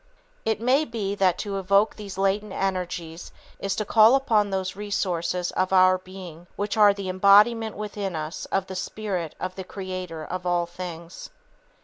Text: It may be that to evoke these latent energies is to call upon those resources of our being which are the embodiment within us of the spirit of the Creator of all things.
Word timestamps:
It 0.45 0.59
may 0.59 0.83
be 0.83 1.13
that 1.13 1.37
to 1.45 1.59
evoke 1.59 1.95
these 1.95 2.17
latent 2.17 2.53
energies 2.53 3.31
is 3.59 3.75
to 3.75 3.85
call 3.85 4.15
upon 4.15 4.49
those 4.49 4.75
resources 4.75 5.51
of 5.51 5.71
our 5.71 5.99
being 5.99 6.47
which 6.55 6.75
are 6.75 6.91
the 6.91 7.07
embodiment 7.07 7.75
within 7.77 8.15
us 8.15 8.45
of 8.45 8.65
the 8.65 8.75
spirit 8.75 9.35
of 9.39 9.53
the 9.53 9.63
Creator 9.63 10.25
of 10.25 10.43
all 10.43 10.65
things. 10.65 11.29